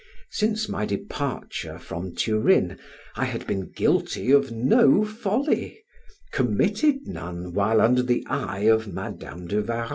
Since 0.31 0.67
my 0.67 0.87
departure 0.87 1.77
from 1.77 2.15
Turin 2.15 2.79
I 3.15 3.25
had 3.25 3.45
been 3.45 3.69
guilty 3.71 4.31
of 4.31 4.49
no 4.49 5.05
folly, 5.05 5.83
committed 6.31 7.05
none 7.07 7.53
while 7.53 7.79
under 7.79 8.01
the 8.01 8.25
eye 8.25 8.61
of 8.63 8.87
Madam 8.91 9.45
de 9.47 9.61
Warrens. 9.61 9.89